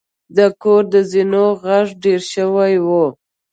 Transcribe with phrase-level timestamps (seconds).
[0.37, 2.89] د کور د زینو غږ ډیر شوی و.